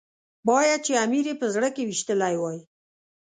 باید 0.47 0.79
چې 0.85 0.93
امیر 1.05 1.25
یې 1.29 1.35
په 1.41 1.47
زړه 1.55 1.69
کې 1.75 1.83
ويشتلی 1.87 2.35
وای. 2.37 2.59